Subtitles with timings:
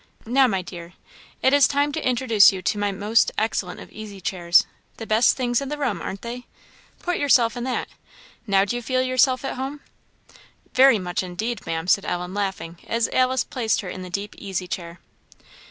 [0.25, 0.93] Now, my dear,
[1.43, 4.65] it is time to introduce you to my most excellent of easy chairs
[4.97, 6.47] the best things in the room, aren't they?
[6.97, 7.87] Put yourself in that;
[8.47, 9.81] now do you feel at home?"
[10.73, 14.67] "Very much indeed, Maam," said Ellen, laughing, as Alice placed her in the deep easy
[14.67, 14.97] chair.